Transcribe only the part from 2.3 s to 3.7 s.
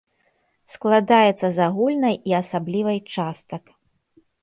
і асаблівай частак.